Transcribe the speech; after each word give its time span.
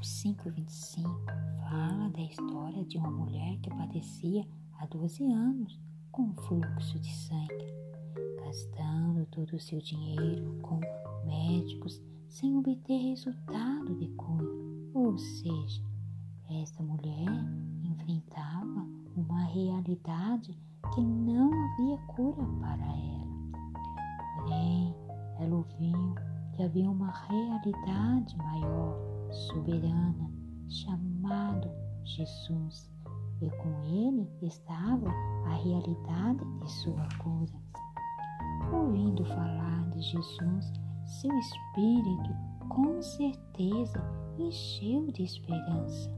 Marcos 0.00 0.22
5,25 0.24 1.04
fala 1.68 2.08
da 2.08 2.22
história 2.22 2.82
de 2.86 2.96
uma 2.96 3.10
mulher 3.10 3.58
que 3.58 3.68
padecia 3.68 4.48
há 4.78 4.86
12 4.86 5.30
anos 5.30 5.78
com 6.10 6.32
fluxo 6.36 6.98
de 6.98 7.12
sangue, 7.14 7.74
gastando 8.42 9.26
todo 9.26 9.54
o 9.54 9.60
seu 9.60 9.78
dinheiro 9.78 10.58
com 10.62 10.80
médicos 11.26 12.00
sem 12.28 12.56
obter 12.56 13.10
resultado 13.10 13.94
de 13.94 14.08
cura. 14.12 14.48
Ou 14.94 15.18
seja, 15.18 15.82
esta 16.48 16.82
mulher 16.82 17.28
enfrentava 17.84 18.86
uma 19.14 19.44
realidade 19.44 20.58
que 20.94 21.00
não 21.02 21.50
havia 21.52 21.98
cura 22.06 22.42
para 22.58 22.86
ela. 22.86 23.28
Porém, 24.38 24.94
ela 25.40 25.56
ouviu 25.56 26.14
que 26.52 26.62
havia 26.62 26.90
uma 26.90 27.10
realidade 27.10 28.36
maior, 28.36 28.98
soberana, 29.30 30.30
chamado 30.68 31.70
Jesus, 32.04 32.90
e 33.40 33.50
com 33.50 33.82
ele 33.84 34.28
estava 34.42 35.10
a 35.46 35.54
realidade 35.54 36.44
de 36.60 36.70
sua 36.70 37.08
cura. 37.18 37.52
Ouvindo 38.72 39.24
falar 39.24 39.88
de 39.90 40.02
Jesus, 40.02 40.72
seu 41.04 41.36
espírito 41.38 42.30
com 42.68 43.02
certeza 43.02 44.00
encheu 44.38 45.10
de 45.12 45.22
esperança, 45.24 46.10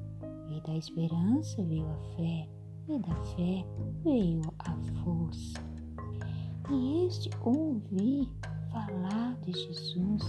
e 0.51 0.61
da 0.63 0.77
esperança 0.77 1.63
veio 1.65 1.89
a 1.89 2.17
fé, 2.17 2.49
e 2.89 2.99
da 2.99 3.15
fé 3.25 3.67
veio 4.03 4.43
a 4.59 4.75
força. 5.03 5.73
E 6.71 7.07
este 7.07 7.31
ouvir 7.43 8.29
falar 8.71 9.12
Jesus 9.53 10.23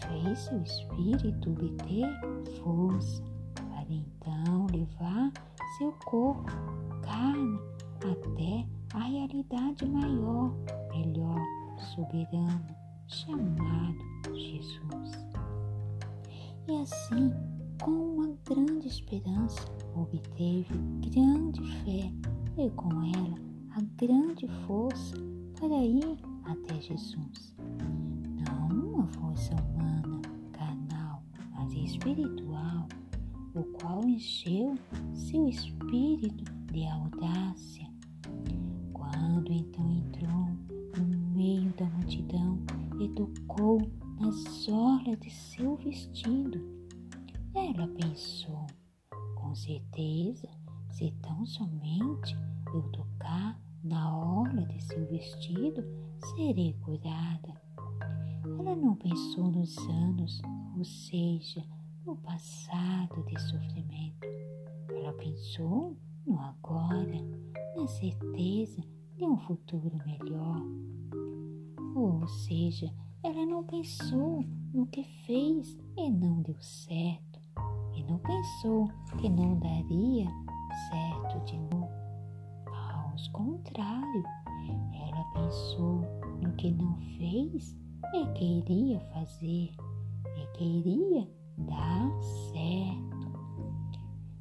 fez 0.00 0.38
seu 0.38 0.62
espírito 0.62 1.50
obter 1.50 2.08
força 2.62 3.22
para 3.54 3.86
então 3.90 4.66
levar 4.72 5.32
seu 5.78 5.92
corpo, 6.04 6.50
carne, 7.02 7.58
até 7.96 8.66
a 8.94 9.04
realidade 9.04 9.86
maior, 9.86 10.52
melhor, 10.90 11.40
soberana, 11.94 12.76
chamado 13.06 13.98
Jesus. 14.34 15.26
E 16.68 16.76
assim, 16.82 17.32
com 17.82 17.90
uma 17.90 18.36
grande 18.44 18.88
esperança, 18.88 19.60
obteve 19.94 20.74
grande 21.10 21.62
fé 21.84 22.12
e 22.58 22.70
com 22.70 22.90
ela 23.02 23.38
a 23.76 23.80
grande 23.96 24.48
força 24.66 25.14
para 25.58 25.84
ir 25.84 26.18
até 26.44 26.80
Jesus. 26.80 27.55
Força 29.08 29.54
humana, 29.54 30.20
carnal, 30.52 31.22
mas 31.52 31.72
espiritual, 31.72 32.88
o 33.54 33.62
qual 33.78 34.04
encheu 34.04 34.76
seu 35.14 35.48
espírito 35.48 36.44
de 36.72 36.86
audácia. 36.86 37.88
Quando 38.92 39.52
então 39.52 39.90
entrou 39.90 40.48
no 40.98 41.18
meio 41.34 41.72
da 41.74 41.86
multidão 41.86 42.58
e 43.00 43.08
tocou 43.10 43.80
nas 44.20 44.68
orlas 44.68 45.18
de 45.20 45.30
seu 45.30 45.76
vestido, 45.76 46.60
ela 47.54 47.88
pensou, 47.88 48.66
com 49.36 49.54
certeza, 49.54 50.48
se 50.90 51.12
tão 51.22 51.46
somente 51.46 52.36
eu 52.74 52.82
tocar 52.90 53.58
na 53.84 54.16
orla 54.16 54.66
de 54.66 54.82
seu 54.82 55.06
vestido, 55.06 55.84
serei 56.18 56.74
curada. 56.80 57.65
Ela 58.58 58.76
não 58.76 58.94
pensou 58.94 59.50
nos 59.50 59.76
anos, 59.88 60.40
ou 60.76 60.84
seja, 60.84 61.64
no 62.04 62.16
passado 62.16 63.24
de 63.26 63.40
sofrimento. 63.40 64.26
Ela 64.88 65.12
pensou 65.14 65.96
no 66.26 66.38
agora, 66.40 67.20
na 67.76 67.86
certeza 67.86 68.82
de 69.16 69.24
um 69.24 69.36
futuro 69.38 69.96
melhor. 70.06 70.62
Ou 71.94 72.26
seja, 72.28 72.92
ela 73.22 73.46
não 73.46 73.64
pensou 73.64 74.44
no 74.72 74.86
que 74.86 75.02
fez 75.24 75.76
e 75.96 76.10
não 76.10 76.42
deu 76.42 76.60
certo, 76.60 77.40
e 77.94 78.02
não 78.04 78.18
pensou 78.18 78.88
que 79.18 79.28
não 79.28 79.58
daria 79.58 80.26
certo 80.90 81.44
de 81.46 81.58
novo. 81.58 81.90
Ao 82.66 83.32
contrário, 83.32 84.24
ela 84.92 85.24
pensou 85.32 86.02
no 86.42 86.52
que 86.56 86.70
não 86.70 86.96
fez 87.16 87.74
e 88.14 88.26
queria 88.34 89.00
fazer, 89.12 89.70
e 90.36 90.46
queria 90.56 91.28
dar 91.58 92.10
certo, 92.52 93.26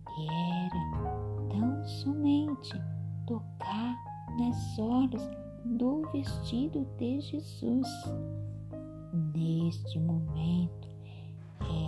que 0.05 0.27
era 0.27 1.49
tão 1.49 1.85
somente 1.85 2.79
tocar 3.25 3.95
nas 4.37 4.79
horas 4.79 5.29
do 5.65 6.01
vestido 6.11 6.85
de 6.97 7.19
Jesus. 7.21 7.87
Neste 9.33 9.99
momento, 9.99 10.89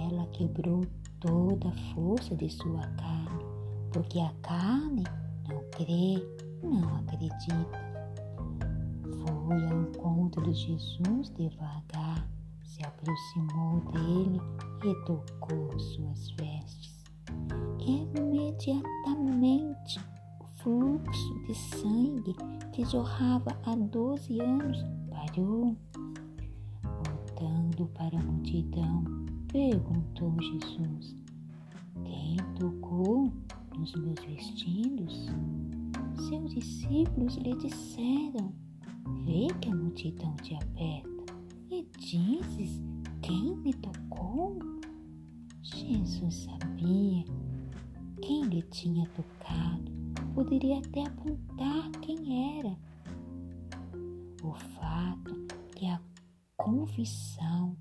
ela 0.09 0.25
quebrou 0.27 0.81
toda 1.19 1.69
a 1.69 1.93
força 1.93 2.35
de 2.35 2.49
sua 2.49 2.81
carne, 2.81 3.45
porque 3.91 4.19
a 4.19 4.33
carne 4.41 5.03
não 5.47 5.63
crê, 5.71 6.23
não 6.63 6.97
acredita. 6.97 7.86
Foi 9.27 9.65
ao 9.65 9.81
encontro 9.81 10.41
de 10.43 10.53
Jesus 10.53 11.29
devagar, 11.31 12.29
se 12.63 12.81
aproximou 12.85 13.81
dele 13.91 14.39
e 14.85 14.95
tocou 15.05 15.77
suas 15.79 16.29
vestes. 16.31 17.03
Imediatamente 17.79 19.99
o 20.39 20.45
fluxo 20.61 21.33
de 21.45 21.53
sangue 21.55 22.33
que 22.71 22.85
jorrava 22.85 23.59
há 23.65 23.75
doze 23.75 24.39
anos 24.39 24.77
parou. 25.09 25.75
Voltando 26.83 27.87
para 27.87 28.17
a 28.17 28.23
multidão, 28.23 29.03
perguntou 29.51 30.33
Jesus: 30.41 31.13
Quem 32.05 32.37
tocou 32.57 33.29
nos 33.77 33.93
meus 33.95 34.23
vestidos? 34.25 35.27
Seus 36.29 36.53
discípulos 36.53 37.35
lhe 37.35 37.53
disseram: 37.55 38.53
Vê 39.25 39.47
que 39.61 39.69
a 39.69 39.75
multidão 39.75 40.35
te 40.37 40.55
aperta 40.55 41.33
e 41.69 41.85
dizes: 41.97 42.81
Quem 43.21 43.55
me 43.57 43.73
tocou? 43.73 44.59
Jesus 45.61 46.35
sabia 46.35 47.25
quem 48.21 48.43
lhe 48.45 48.61
tinha 48.63 49.07
tocado, 49.09 49.91
poderia 50.33 50.79
até 50.79 51.03
apontar 51.03 51.91
quem 52.01 52.59
era. 52.59 52.77
O 54.43 54.53
fato 54.53 55.35
que 55.75 55.85
a 55.85 56.01
confissão 56.55 57.75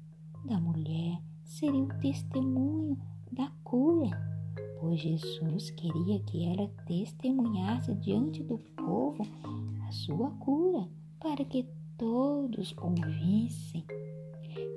da 0.45 0.61
mulher 0.61 1.21
seria 1.43 1.83
o 1.83 1.99
testemunho 2.01 2.99
da 3.33 3.51
cura, 3.65 4.11
pois 4.79 5.01
Jesus 5.01 5.71
queria 5.71 6.21
que 6.21 6.45
ela 6.45 6.69
testemunhasse 6.87 7.95
diante 7.95 8.43
do 8.43 8.59
povo 8.59 9.27
a 9.89 9.93
sua 9.93 10.31
cura, 10.33 10.89
para 11.21 11.45
que 11.45 11.67
todos 11.97 12.75
ouvissem. 12.79 13.85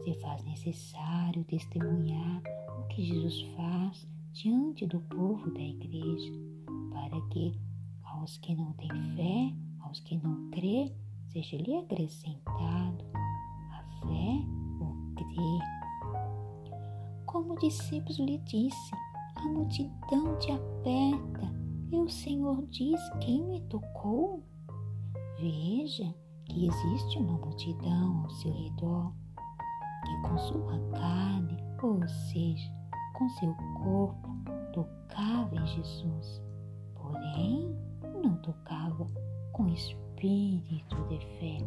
Se 0.04 0.14
faz 0.22 0.44
necessário 0.44 1.44
testemunhar 1.44 2.42
o 2.80 2.88
que 2.88 3.04
Jesus 3.04 3.42
faz 3.56 4.08
diante 4.32 4.86
do 4.88 5.00
povo 5.02 5.52
da 5.52 5.62
igreja, 5.62 6.32
para 6.92 7.20
que 7.30 7.54
aos 8.04 8.38
que 8.38 8.56
não 8.56 8.74
têm 8.74 8.90
fé, 9.16 9.54
aos 9.82 10.00
que 10.00 10.18
não 10.18 10.50
crê, 10.52 10.94
seja 11.28 11.58
lhe 11.58 11.76
acrescentado 11.76 13.06
a 13.72 13.84
fé 14.02 14.46
ou 14.82 14.96
crer. 15.16 15.80
Como 17.26 17.54
o 17.54 17.60
discípulo 17.60 18.26
lhe 18.26 18.38
disse, 18.40 18.92
a 19.36 19.48
multidão 19.50 20.38
te 20.40 20.52
aperta 20.52 21.54
e 21.92 21.96
o 21.96 22.10
Senhor 22.10 22.66
diz 22.68 23.00
quem 23.22 23.44
me 23.44 23.62
tocou. 23.62 24.44
Veja 25.40 26.14
que 26.50 26.68
existe 26.68 27.18
uma 27.20 27.38
multidão 27.38 28.24
ao 28.24 28.30
seu 28.32 28.52
redor 28.52 29.14
que 30.06 30.22
com 30.22 30.38
sua 30.38 30.80
carne, 30.92 31.58
ou 31.82 32.08
seja, 32.08 32.72
com 33.14 33.30
seu 33.30 33.54
corpo, 33.84 34.30
tocava 34.74 35.56
em 35.56 35.68
Jesus, 35.68 36.42
porém 36.96 37.76
não 38.24 38.36
tocava 38.38 39.06
com 39.54 39.68
espírito 39.68 40.96
de 41.10 41.20
fé. 41.40 41.58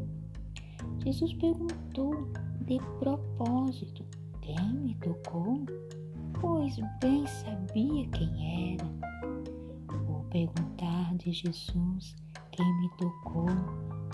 Jesus 1.04 1.32
perguntou 1.34 2.28
de 2.66 2.78
propósito: 2.98 4.04
Quem 4.40 4.72
me 4.74 4.94
tocou? 4.96 5.64
Pois 6.40 6.76
bem 7.00 7.26
sabia 7.26 8.08
quem 8.08 8.74
era. 8.74 8.86
O 10.08 10.24
perguntar 10.24 11.14
de 11.16 11.32
Jesus 11.32 12.16
quem 12.50 12.80
me 12.80 12.88
tocou 12.96 13.46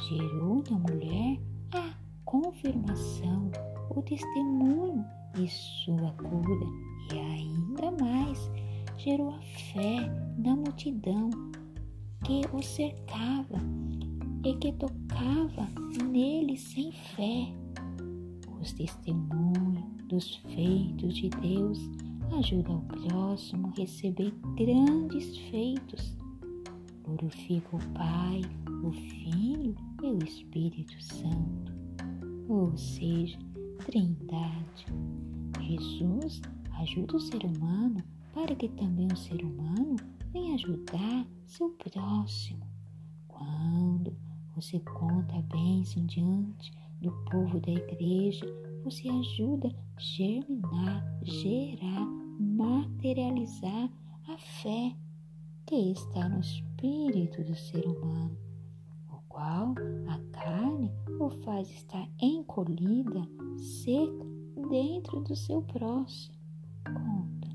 gerou 0.00 0.62
na 0.70 0.78
mulher 0.78 1.40
a 1.74 1.94
confirmação, 2.24 3.50
o 3.90 4.02
testemunho 4.02 5.04
e 5.36 5.48
sua 5.48 6.12
cura, 6.12 6.66
e 7.12 7.18
ainda 7.18 7.90
mais 8.02 8.50
gerou 8.96 9.30
a 9.30 9.40
fé 9.72 10.10
na 10.38 10.54
multidão 10.54 11.30
que 12.24 12.42
o 12.52 12.62
cercava 12.62 13.58
e 14.44 14.54
que 14.54 14.72
tocava 14.72 15.68
nele 16.10 16.56
sem 16.56 16.92
fé. 16.92 17.52
Os 18.60 18.72
testemunhos 18.72 19.84
dos 20.08 20.36
feitos 20.36 21.14
de 21.16 21.28
Deus 21.30 21.78
ajudam 22.38 22.78
o 22.78 23.08
próximo 23.08 23.68
a 23.68 23.80
receber 23.80 24.32
grandes 24.56 25.36
feitos. 25.50 26.16
Glorifica 27.04 27.76
o 27.76 27.78
Pai, 27.94 28.42
o 28.84 28.92
Filho 28.92 29.87
e 30.02 30.06
o 30.06 30.24
Espírito 30.24 31.02
Santo, 31.02 31.72
ou 32.48 32.76
seja, 32.76 33.38
Trindade. 33.84 34.86
Jesus 35.60 36.42
ajuda 36.80 37.16
o 37.16 37.20
ser 37.20 37.44
humano 37.44 38.02
para 38.34 38.54
que 38.54 38.68
também 38.68 39.08
o 39.12 39.16
ser 39.16 39.42
humano 39.42 39.96
venha 40.32 40.54
ajudar 40.54 41.26
seu 41.46 41.70
próximo. 41.70 42.66
Quando 43.26 44.14
você 44.54 44.78
conta 44.80 45.36
a 45.36 45.42
bênção 45.42 46.04
diante 46.06 46.70
do 47.00 47.12
povo 47.30 47.60
da 47.60 47.70
igreja, 47.70 48.44
você 48.84 49.08
ajuda 49.08 49.68
a 49.96 50.00
germinar, 50.00 51.20
gerar, 51.22 52.06
materializar 52.38 53.90
a 54.28 54.38
fé 54.38 54.94
que 55.66 55.92
está 55.92 56.28
no 56.28 56.40
espírito 56.40 57.42
do 57.44 57.54
ser 57.54 57.86
humano, 57.86 58.36
qual 59.38 59.72
a 60.08 60.18
carne 60.32 60.90
o 61.20 61.30
faz 61.44 61.70
estar 61.70 62.08
encolhida, 62.20 63.22
seca 63.56 64.26
dentro 64.68 65.20
do 65.20 65.36
seu 65.36 65.62
próximo. 65.62 66.34
Conta, 66.84 67.48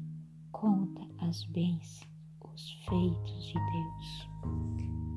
conta 0.54 1.02
as 1.26 1.44
bênçãos, 1.44 2.08
os 2.42 2.72
feitos 2.86 3.48
de 3.48 3.54
Deus. 3.56 5.13